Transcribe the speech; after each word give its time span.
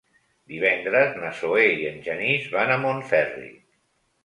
Divendres 0.53 1.13
na 1.25 1.29
Zoè 1.41 1.67
i 1.83 1.85
en 1.91 2.01
Genís 2.09 2.49
van 2.57 2.75
a 2.77 2.81
Montferri. 2.89 3.49